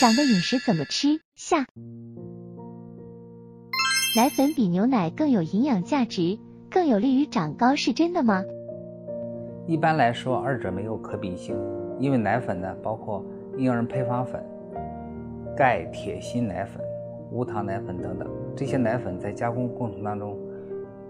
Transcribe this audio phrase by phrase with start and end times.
[0.00, 1.20] 长的饮食怎么吃？
[1.34, 1.66] 下。
[4.16, 6.38] 奶粉比牛奶更有营养价值，
[6.70, 8.42] 更有利于长高，是真的吗？
[9.66, 11.54] 一般来说，二者没有可比性，
[11.98, 13.22] 因为奶粉呢，包括
[13.58, 14.42] 婴儿配方粉、
[15.54, 16.82] 钙、铁、锌奶粉、
[17.30, 18.26] 无糖奶粉等等，
[18.56, 20.34] 这些奶粉在加工过程当中，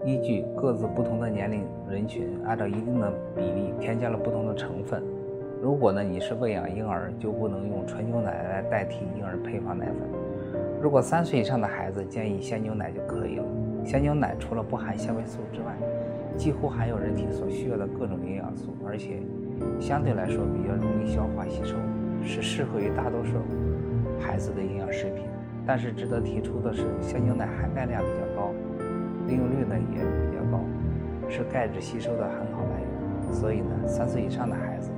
[0.03, 5.01] 依据各自不同的年龄人群，按照一定的比例添加了不同的成分。
[5.61, 9.95] 如果呢你是喂养婴儿，就不能用纯牛奶来代替婴儿配方奶粉。
[10.81, 13.45] 如果三岁以上的孩子，建议鲜牛奶就可以了。
[13.85, 15.77] 鲜牛奶除了不含纤维素之外，
[16.35, 19.21] 几乎含有人体所需要的各种营养素，而且
[19.79, 21.75] 相对来说比较容易消化吸收，
[22.23, 23.33] 是适合于大多数
[24.19, 25.25] 孩子的营养食品。
[25.63, 28.49] 但是值得提出的是，鲜牛奶含钙量比较高，
[29.27, 30.59] 利用率呢也比较高，
[31.29, 33.31] 是钙质吸收的很好来源。
[33.31, 34.89] 所以呢，三岁以上的孩子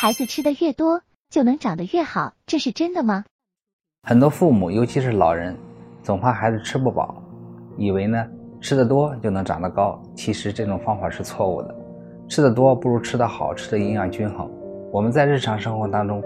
[0.00, 3.24] 孩子吃的越多，就能长得越好，这是真的吗？
[4.04, 5.56] 很多父母，尤其是老人。
[6.04, 7.20] 总怕孩子吃不饱，
[7.76, 8.24] 以为呢
[8.60, 10.00] 吃得多就能长得高。
[10.14, 11.74] 其实这种方法是错误的，
[12.28, 14.48] 吃得多不如吃得好，吃的营养均衡。
[14.92, 16.22] 我们在日常生活当中，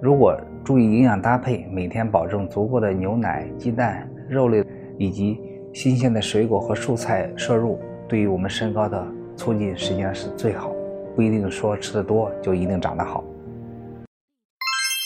[0.00, 4.64] 如果注意营养搭配，每天保证足够的牛奶、鸡蛋、肉类
[4.98, 5.38] 以及
[5.74, 10.72] 新鲜的水果和蔬菜摄入，对于我们身高的促进实际上是最好。
[11.14, 13.22] 不一定说吃的多就一定长得好。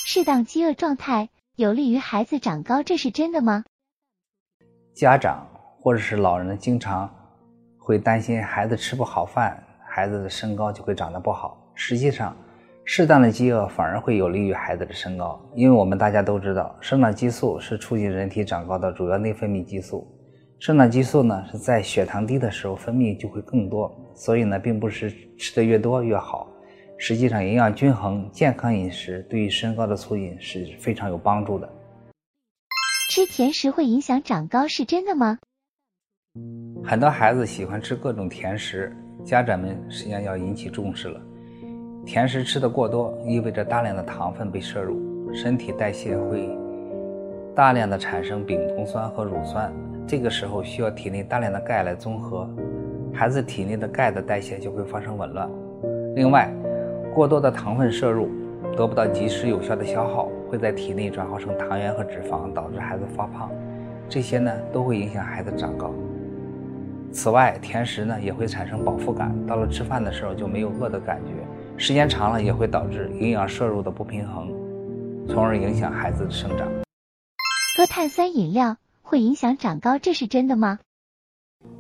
[0.07, 3.65] 适当饥饿状态有利于孩子长高，这是真的吗？
[4.95, 5.47] 家长
[5.79, 7.09] 或者是老人经常
[7.79, 11.57] 会担心孩子吃不好饭，孩子的身高就会长得不好。
[11.75, 12.37] 实际上，
[12.85, 20.07] 适当的饥饿反而会有利于孩子的身高，因为我们大家都知道，生长激素是促进人体长高的主要内分泌激素。
[20.59, 26.49] 生长激素呢是在血糖低的时候分泌就会更多，所以呢，并不是吃的越多越好。
[26.99, 31.73] 实际上，营养均衡、健康饮食对于身高的促进是非常有帮助的。
[33.13, 35.39] 吃甜食会影响长高，是真的吗？
[36.85, 38.93] 很多孩子喜欢吃各种甜食，
[39.25, 41.21] 家长们实际上要引起重视了。
[42.05, 46.51] 甜食吃的过多，意味着大量的糖分被摄入，身体代谢会
[47.55, 49.73] 大量的产生丙酮酸和乳酸，
[50.07, 52.49] 这个时候需要体内大量的钙来综合，
[53.19, 55.51] 孩子体内的钙的代谢就会发生紊乱。
[56.15, 56.49] 另外，
[57.13, 58.29] 过多的糖分摄入。
[58.77, 63.51] 得不到及时有效的消耗，会在体内转化成糖原和脂肪，导致孩子发胖。
[64.09, 65.93] 这些呢都会影响孩子长高。
[67.13, 71.33] 此外，甜食呢也会产生饱腹感，到了吃饭的时候就没有饿的感觉，
[71.77, 74.49] 时间长了也会导致营养摄入的不平衡，
[75.29, 76.69] 从而影响孩子的生长。
[77.77, 80.79] 喝碳酸饮料会影响长高，这是真的吗？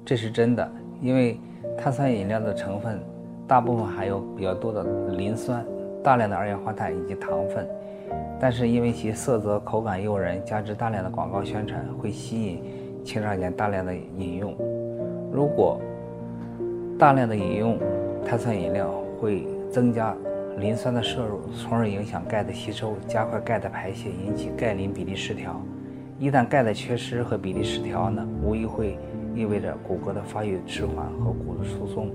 [0.04, 0.68] 这是真的，
[1.00, 1.38] 因为
[1.76, 3.00] 碳酸饮料的成分
[3.46, 4.84] 大部分含有比较多的
[5.16, 5.64] 磷酸。
[6.00, 7.66] 大量的二氧化碳以及糖分，
[8.40, 12.62] 但是因为其色泽、口感诱人，加之大量的广告宣传，会吸引
[13.04, 14.54] 青少年大量的饮用。
[15.32, 15.80] 如果
[16.96, 17.78] 大量的饮用
[18.24, 18.88] 碳酸饮料，
[19.20, 20.16] 会增加
[20.58, 25.60] 磷酸的摄入，从而影响钙的吸收，加快钙的排泄，引起钙磷比例失调。
[26.18, 28.96] 一旦钙的缺失和比例失调呢，无疑会
[29.34, 32.10] 意味着骨骼的发育迟缓和骨质疏松。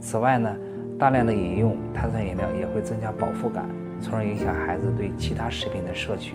[0.00, 0.56] 此外呢，
[0.98, 3.66] 大量的饮用碳酸饮料也会增加饱腹感，
[4.00, 6.34] 从而影响孩子对其他食品的摄取。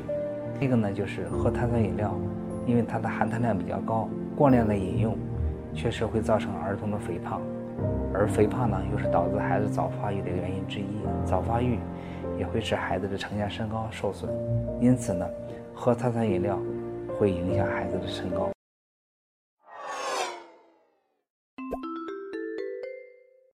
[0.60, 2.16] 这个呢，就是喝碳酸饮料，
[2.66, 5.18] 因为它的含碳量比较高，过量的饮用
[5.74, 7.42] 确实会造成儿童的肥胖，
[8.14, 10.86] 而肥胖呢，又是导致孩子早发育的原因之一。
[11.26, 11.78] 早发育
[12.38, 14.32] 也会使孩子的成年身高受损，
[14.80, 15.28] 因此呢，
[15.74, 16.58] 喝碳酸饮料
[17.18, 18.55] 会影响孩子的身高。